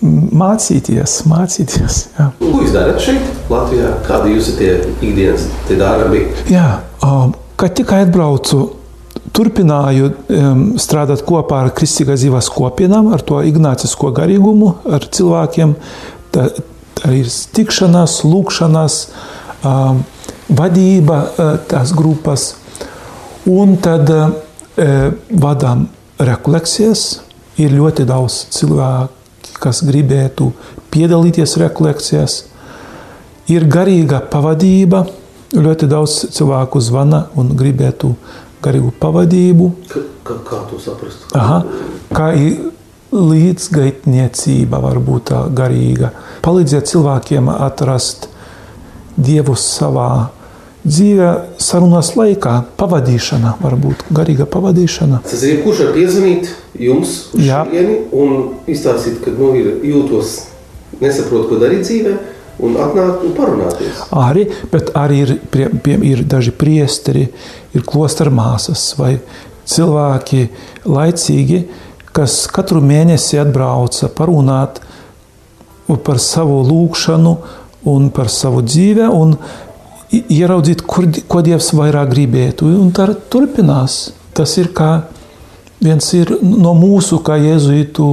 mācīties, 0.00 1.20
mācīties. 1.28 2.00
Jā. 2.16 2.30
Ko 2.40 2.62
jūs 2.62 2.74
darat 2.74 3.00
šeit, 3.04 3.26
Latvijā? 3.52 3.92
Kādi 4.06 4.34
jūs 4.36 4.52
tie 4.58 4.72
ikdienas 5.00 5.46
tie 5.68 5.76
darbi? 5.80 6.24
Jā, 6.52 6.80
um, 7.04 7.34
kad 7.60 7.76
tikai 7.76 8.04
atbraucu, 8.06 8.62
turpināju 9.36 10.10
um, 10.10 10.64
strādāt 10.80 11.22
kopā 11.28 11.64
ar 11.66 11.74
kristīgā 11.76 12.16
dzīves 12.18 12.48
kopienām, 12.54 13.12
ar 13.14 13.24
to 13.26 13.42
ignācisko 13.46 14.12
garīgumu, 14.16 14.72
ar 14.88 15.04
cilvēkiem. 15.12 15.76
Tā, 16.34 16.48
ir 17.10 17.30
tikšanās, 17.56 18.20
lūkšanās, 18.28 18.96
vadība 20.56 21.20
tās 21.70 21.94
grupas. 21.96 22.54
Un 23.50 23.76
tad 23.82 24.10
vadām 25.30 25.88
rekolekcijas. 26.20 27.08
Ir 27.60 27.74
ļoti 27.76 28.06
daudz 28.08 28.36
cilvēku, 28.56 29.19
kas 29.60 29.82
gribētu 29.86 30.50
piedalīties 30.94 31.56
rekolekcijās. 31.60 32.36
Ir 33.50 33.66
garīga 33.70 34.22
pavadība. 34.30 35.04
Ļoti 35.50 35.88
daudz 35.90 36.16
cilvēku 36.36 36.78
zvana 36.84 37.24
un 37.38 37.50
gribētu 37.58 38.12
garīgu 38.62 38.92
pavadību. 39.02 39.70
Kā, 39.90 40.36
kā 40.46 40.60
to 40.70 40.78
saprast? 40.82 41.32
Aha, 41.34 41.62
kā 42.14 42.28
ir 42.38 42.70
līdzgaitniecība, 43.10 44.78
varbūt 44.84 45.30
tā 45.32 45.40
garīga. 45.50 46.12
Palīdziet 46.44 46.86
cilvēkiem 46.90 47.50
atrast 47.50 48.28
dievu 49.18 49.56
savā 49.58 50.30
dzīvē, 50.84 51.30
sarunas 51.60 52.14
laikā, 52.16 52.54
pavadīšana, 52.80 53.56
varbūt 53.60 54.06
garīga 54.16 54.46
pavadīšana. 54.50 55.20
Tas 55.28 55.44
ir 55.46 55.62
kurš 55.64 55.84
var 55.84 55.94
piezvanīt 55.96 56.50
jums 56.80 57.16
šodieni 57.34 57.98
un 58.16 58.36
izstāstīt, 58.70 59.20
ka 59.24 59.34
nu, 59.36 59.52
jūtos, 59.86 60.36
nesaprot, 61.02 61.48
ko 61.50 61.60
darīt 61.60 61.86
dzīvē. 61.88 62.18
Un 62.60 62.74
atnākt 62.76 63.22
un 63.24 63.30
parunāties. 63.32 64.02
Arī, 64.12 64.42
bet 64.68 64.90
arī 64.98 65.22
ir, 65.22 65.30
pie, 65.48 65.70
pie, 65.80 65.94
ir 66.10 66.26
daži 66.28 66.52
priesteri, 66.52 67.22
ir 67.72 67.84
klostra 67.88 68.28
māsas 68.28 68.82
vai 68.98 69.14
cilvēki 69.64 70.42
laicīgi, 70.84 71.62
kas 72.12 72.42
katru 72.52 72.82
mēnesi 72.84 73.40
atbrauca 73.40 74.10
parunāt 74.12 74.82
par 76.04 76.20
savu 76.20 76.60
lūgšanu 76.68 77.32
un 77.88 78.10
par 78.12 78.28
savu 78.28 78.60
dzīvi 78.66 79.08
un 79.08 79.34
ieraudzīt, 80.10 80.82
kur, 80.86 81.06
ko 81.30 81.42
Dievs 81.44 81.70
vairāk 81.76 82.10
gribētu. 82.14 82.68
Un 82.80 82.90
tā 82.94 83.08
turpinās. 83.30 84.10
Tas 84.34 84.56
ir 84.58 84.70
kā 84.74 85.04
viens 85.82 86.06
ir 86.16 86.32
no 86.42 86.74
mūsu, 86.78 87.20
kā 87.24 87.38
jēzuītu 87.40 88.08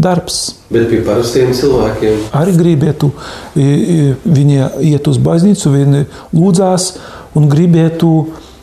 darbs. 0.00 0.38
Bet 0.70 0.88
pie 0.90 1.00
parastiem 1.04 1.52
cilvēkiem 1.56 2.30
arī 2.36 2.54
gribētu, 2.56 3.10
viņi 3.54 4.60
iet 4.88 5.08
uz 5.10 5.18
baznīcu, 5.20 5.72
viņi 5.74 6.04
lūdzās 6.36 6.90
un 7.36 7.48
gribētu 7.50 8.10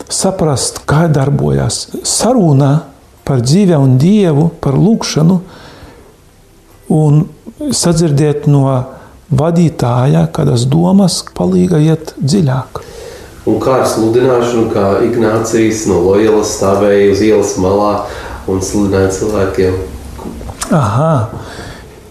saprast, 0.10 0.82
kā 0.90 1.06
darbojas 1.12 1.86
saruna 2.08 2.72
par 3.28 3.44
dzīvi 3.44 3.76
un 3.76 3.98
dievu, 4.00 4.48
par 4.64 4.78
lūgšanu, 4.80 5.42
un 6.96 7.26
sadzirdēt 7.76 8.48
no 8.48 8.64
vadītāja 9.32 10.28
kādas 10.34 10.66
domas, 10.70 11.22
palīga 11.38 11.82
iet 11.84 12.14
dziļāk. 12.20 12.82
Un 13.48 13.62
kā 13.64 13.80
ar 13.82 13.88
sludināšanu, 13.88 14.68
kā 14.74 14.88
Ignācijas 15.08 15.86
no 15.88 16.02
Lojelas 16.04 16.58
stāvēja 16.58 17.14
uz 17.14 17.24
ielas 17.24 17.56
malā 17.64 17.94
un 18.52 18.60
sludināja 18.64 19.14
cilvēkiem? 19.20 19.80
Aha. 20.76 21.14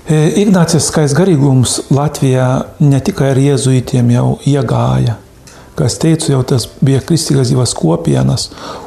E, 0.07 0.23
Ignāciskais 0.45 1.13
garīgums 1.17 1.83
Latvijā 1.93 2.49
ne 2.81 3.03
tikai 3.05 3.35
ar 3.35 3.43
jēzuītiem 3.43 4.13
jau 4.17 4.29
iegāja, 4.49 5.19
Kā 5.77 5.91
es 5.91 5.99
teicu, 6.01 6.31
jau 6.33 6.39
tas 6.49 6.65
bija 6.81 7.03
kristīgās 7.05 7.51
dzīves 7.51 7.75
kopienas, 7.77 8.47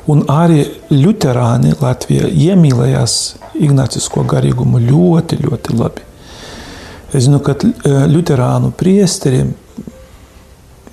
un 0.09 0.23
arī 0.33 0.63
Lutāņi 0.89 1.75
Latvijā 1.83 2.31
iemīlējās 2.33 3.17
Ignācisko 3.61 4.23
garīgumu 4.31 4.81
ļoti, 4.87 5.37
ļoti 5.43 5.77
labi. 5.77 6.08
Es 7.09 7.25
zinu, 7.25 7.39
ka 7.41 7.55
Lutāņu 8.09 8.69
priesteriem 8.77 9.53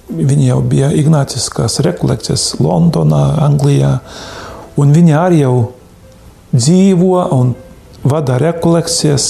viņi 0.07 0.47
jau 0.49 0.61
bija 0.65 0.91
Ignāciskās 0.95 1.81
rekolekcijas 1.85 2.55
Londonā, 2.63 3.23
Anglijā, 3.45 3.99
viņi 4.79 5.17
arī 5.19 5.43
jau 5.43 5.57
dzīvo 6.55 7.27
un 7.37 7.55
vada 8.07 8.39
rekolekcijas. 8.41 9.29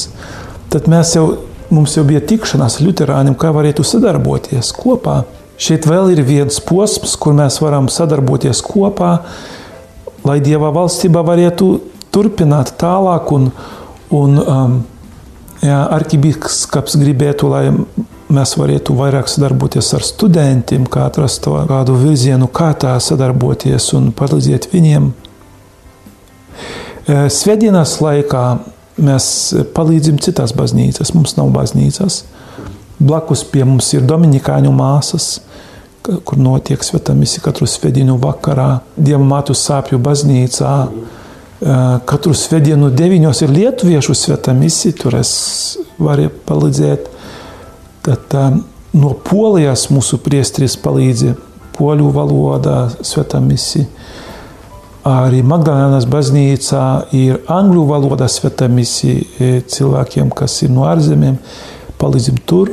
Tad 0.71 0.89
mēs 0.91 1.15
jau, 1.17 1.27
mums 1.73 1.97
jau 1.97 2.05
bija 2.07 2.23
tikšanās 2.23 2.79
ar 2.81 2.87
Lutāņiem, 2.89 3.37
kā 3.39 3.53
varētu 3.57 3.87
sadarboties 3.87 4.73
kopā. 4.77 5.23
Šeit 5.57 5.87
vēl 5.89 6.13
ir 6.13 6.21
viens 6.27 6.59
posms, 6.61 7.15
kur 7.17 7.35
mēs 7.37 7.63
varam 7.65 7.89
sadarboties 7.89 8.61
kopā, 8.65 9.13
lai 10.27 10.41
Dieva 10.45 10.69
valstība 10.75 11.23
varētu 11.25 11.71
turpināt 12.13 12.75
tālāk. 12.81 13.33
Un, 13.33 13.49
un, 14.13 14.37
um, 14.43 14.77
jā, 15.65 15.79
arkibīskaps 15.97 16.97
gribētu, 17.01 17.51
lai 17.53 17.65
mēs 18.33 18.57
varētu 18.59 18.97
vairāk 18.99 19.31
sadarboties 19.31 19.93
ar 19.97 20.05
studentiem, 20.07 20.87
kā 20.91 21.07
atrast 21.11 21.47
kādu 21.47 21.97
virzienu, 22.01 22.49
kā 22.51 22.73
tā 22.79 22.97
sadarboties 23.03 23.93
un 23.99 24.11
palīdzēt 24.17 24.71
viņiem. 24.73 25.13
E, 27.07 27.19
svētdienas 27.31 27.99
laikā 28.03 28.45
mēs 28.97 29.29
palīdzam 29.77 30.19
citās 30.25 30.55
baznīcās. 30.57 31.13
Mums 31.15 31.37
nav 31.39 31.53
baznīcas. 31.55 32.25
Blakus 32.99 33.45
pie 33.45 33.65
mums 33.69 33.93
ir 33.95 34.07
Dominikāņu 34.09 34.73
māsas, 34.73 35.37
kur 36.03 36.41
notiek 36.41 36.83
svētā 36.87 37.15
misija 37.19 37.45
katru 37.45 37.69
svētdienu 37.69 38.17
vakarā, 38.23 38.81
Dieva 38.97 39.23
mātu 39.25 39.55
sāpju 39.55 40.01
baznīcā. 40.03 40.73
Katru 41.57 42.35
svētdienu 42.37 42.91
deviņos 42.93 43.41
ir 43.47 43.53
lietuviešu 43.55 44.13
svētā 44.17 44.53
misija, 44.57 44.93
tur 45.01 45.17
es 45.17 45.31
varu 45.97 46.29
palīdzēt. 46.49 47.09
Tad 48.05 48.37
no 48.93 49.15
Polijas 49.25 49.87
mūsu 49.89 50.21
priestris 50.23 50.77
palīdzi 50.77 51.33
poļu 51.77 52.11
valodā 52.13 52.79
svētā 53.01 53.41
misija. 53.41 53.89
Arī 55.07 55.41
Magdalēnas 55.47 56.05
baznīcā 56.11 56.85
ir 57.15 57.39
angļu 57.53 57.85
valodā 57.89 58.27
svētā 58.29 58.67
misija 58.69 59.61
cilvēkiem, 59.71 60.33
kas 60.35 60.59
ir 60.67 60.73
no 60.75 60.85
ārzemēm, 60.91 61.39
palīdzim 62.01 62.43
tur. 62.45 62.73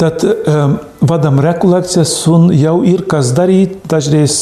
Tad 0.00 0.24
um, 0.24 0.78
vadām 1.04 1.38
rekolekcijas, 1.44 2.14
un 2.32 2.48
jau 2.56 2.78
ir 2.88 3.04
kas 3.08 3.34
darīt. 3.36 3.82
Dažreiz 3.90 4.34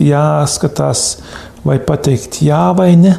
jāskatās, 0.00 1.02
vai 1.64 1.80
pateikt 1.82 2.42
jā 2.44 2.66
vai 2.76 2.94
nē. 3.00 3.18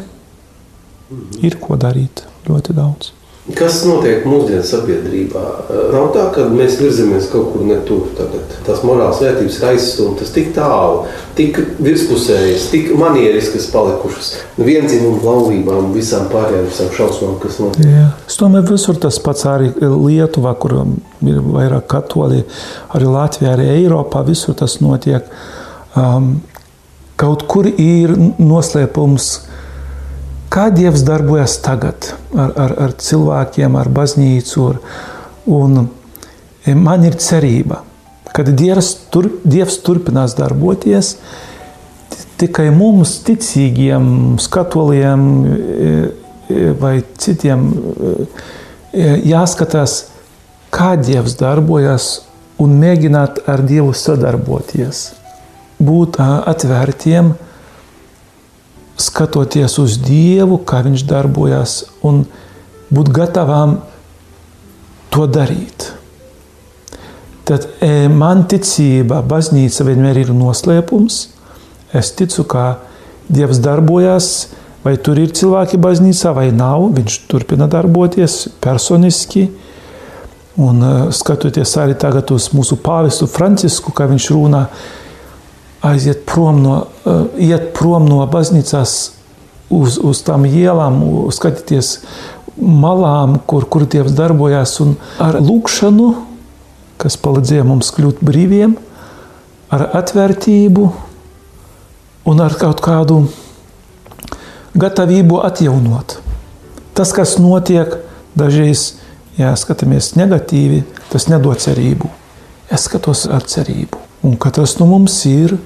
Ir 1.45 1.59
ko 1.61 1.77
darīt 1.77 2.25
ļoti 2.47 2.73
daudz. 2.77 3.13
Kas 3.53 3.83
notiek 3.85 4.23
mūsdienu 4.25 4.65
sabiedrībā? 4.65 5.41
Nav 5.93 6.07
tā, 6.15 6.23
ka 6.33 6.47
mēs 6.49 6.79
virzamies 6.79 7.27
kaut 7.29 7.51
kur 7.53 7.61
ne 7.69 7.75
tur. 7.85 8.07
Tagad. 8.17 8.55
Tās 8.65 8.81
morāls 8.81 9.19
vērtības 9.21 9.59
ir 9.59 9.65
aizstumtas 9.69 10.31
tik 10.33 10.49
tālu, 10.55 11.03
tik 11.37 11.59
virspusējas, 11.77 12.65
tik 12.71 12.89
manieriskas 12.97 13.67
palikušas. 13.69 14.31
Vienzimumu 14.57 15.21
laulībām, 15.21 15.91
visām 15.93 16.25
pārējām 16.33 16.65
visām 16.71 16.89
šausmām, 16.97 17.37
kas 17.43 17.61
notiek. 17.61 17.85
Jā. 17.85 18.07
Es 18.25 18.39
domāju, 18.41 18.71
visur 18.71 18.97
tas 19.05 19.21
pats 19.21 19.45
arī 19.51 19.69
Lietuvā, 19.77 20.55
kur 20.57 20.79
ir 20.81 21.39
vairāk 21.45 21.85
katoļi, 21.93 22.41
arī 22.97 23.13
Latvijā, 23.13 23.53
arī 23.53 23.69
Eiropā, 23.75 24.25
visur 24.25 24.57
tas 24.57 24.79
notiek. 24.81 25.29
Um, 25.93 26.39
kaut 27.19 27.45
kur 27.49 27.67
ir 27.69 28.13
noslēpums 28.39 29.29
kā 30.55 30.69
Dievs 30.71 31.03
darbojas 31.07 31.57
tagad 31.63 32.11
ar, 32.35 32.53
ar, 32.55 32.75
ar 32.85 32.95
cilvēkiem, 33.01 33.75
ar 33.79 33.89
baznīcu. 33.91 34.69
Ar, 34.69 34.79
un 35.51 35.81
e, 36.65 36.75
man 36.75 37.03
ir 37.07 37.17
cerība, 37.21 37.81
ka 38.35 38.45
Dievs, 38.47 38.93
tur, 39.11 39.29
Dievs 39.43 39.79
turpinās 39.85 40.37
darboties. 40.37 41.15
Tikai 42.39 42.67
mums, 42.75 43.17
ticīgiem, 43.23 44.07
skatoliem 44.43 45.21
e, 45.47 45.91
e, 46.51 46.63
vai 46.79 46.97
citiem, 47.19 47.67
jāskatās, 49.27 50.01
kā 50.71 50.95
Dievs 50.99 51.37
darbojas 51.39 52.09
un 52.59 52.75
mēģināt 52.79 53.45
ar 53.51 53.63
Dievu 53.67 53.95
sadarboties. 53.95 55.07
Būt 55.85 56.19
atvērtiem, 56.21 57.33
skatoties 58.97 59.77
uz 59.81 59.99
Dievu, 60.01 60.61
kā 60.67 60.81
Viņš 60.85 61.03
darbojas, 61.09 61.75
un 62.05 62.23
būt 62.93 63.11
gatavām 63.13 63.79
to 65.13 65.27
darīt. 65.31 65.91
Tad 67.45 67.67
e, 67.83 68.07
man 68.09 68.47
ticība, 68.49 69.21
baznīca 69.21 69.85
vienmēr 69.85 70.23
ir 70.23 70.33
noslēpums. 70.33 71.19
Es 71.95 72.09
ticu, 72.17 72.43
ka 72.49 72.65
Dievs 73.29 73.59
darbojas, 73.61 74.29
vai 74.85 74.95
tur 75.01 75.19
ir 75.21 75.33
cilvēki 75.33 75.79
baznīcā, 75.81 76.33
vai 76.33 76.49
nav. 76.53 76.87
Viņš 76.97 77.19
turpina 77.29 77.69
darboties 77.69 78.47
personiski. 78.61 79.47
Un 80.61 80.81
skatoties 81.13 81.73
arī 81.81 81.97
tagad 81.99 82.31
uz 82.31 82.49
mūsu 82.55 82.77
pāvestu 82.81 83.27
Francisku, 83.27 83.91
kā 83.93 84.07
viņš 84.09 84.29
runā, 84.31 84.65
aiziet 85.85 86.25
prom 86.29 86.61
no, 86.63 86.77
uh, 87.05 87.25
iet 87.37 87.71
prom 87.77 88.07
no 88.09 88.23
baznīcās 88.31 88.95
uz, 89.69 89.97
uz 89.97 90.21
tām 90.25 90.45
ielām, 90.49 91.01
skatīties 91.33 91.97
malām, 92.55 93.39
kur, 93.47 93.67
kur 93.69 93.85
Dievs 93.89 94.15
darbojas, 94.15 94.77
un 94.83 94.95
ar 95.21 95.39
lūkšanu, 95.43 96.11
kas 97.01 97.17
palīdzēja 97.19 97.65
mums 97.67 97.91
kļūt 97.95 98.21
brīviem, 98.25 98.77
ar 99.75 99.89
atvērtību 99.99 100.85
un 102.31 102.41
ar 102.41 102.55
kaut 102.59 102.81
kādu 102.83 103.25
gatavību 104.75 105.41
atjaunot. 105.45 106.19
Tas, 106.95 107.11
kas 107.15 107.35
notiek, 107.41 107.97
dažreiz, 108.39 108.95
ja 109.35 109.51
skatāmies 109.59 110.13
negatīvi, 110.15 110.83
tas 111.11 111.27
nedod 111.31 111.59
cerību. 111.59 112.07
Es 112.71 112.87
skatos 112.87 113.25
ar 113.29 113.43
cerību. 113.45 113.99
Un 114.25 114.39
katrs 114.41 114.77
no 114.79 114.87
mums 114.89 115.17
ir 115.29 115.57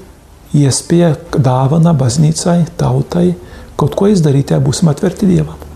iespēja, 0.55 1.15
dāvana 1.35 1.93
baznīcai, 1.97 2.63
tautai, 2.79 3.33
kaut 3.79 3.95
ko 3.95 4.09
izdarīt, 4.11 4.53
ja 4.53 4.61
būsim 4.63 4.89
atverti 4.91 5.29
Dievam. 5.29 5.67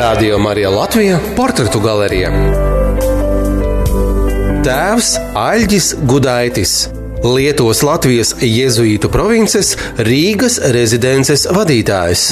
Radio 0.00 0.38
Marija 0.38 0.70
Latvija- 0.70 1.18
portretu 1.38 1.80
galerija. 1.80 2.30
Tēvs 4.64 5.14
Aļģis 5.34 5.86
Gudaitis, 6.06 6.88
Lietuvas 7.24 7.82
Latvijas 7.82 8.34
Jēzuītu 8.40 9.10
provinces 9.12 9.76
Rīgas 9.96 10.60
rezidences 10.72 11.46
vadītājs. 11.52 12.30